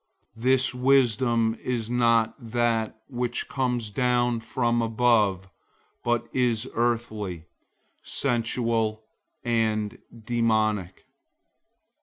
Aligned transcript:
003:015 0.35 0.41
This 0.43 0.73
wisdom 0.73 1.55
is 1.63 1.91
not 1.91 2.33
that 2.51 3.03
which 3.07 3.47
comes 3.47 3.91
down 3.91 4.39
from 4.39 4.81
above, 4.81 5.47
but 6.03 6.27
is 6.33 6.67
earthly, 6.73 7.45
sensual, 8.01 9.03
and 9.45 9.99
demonic. 10.25 11.05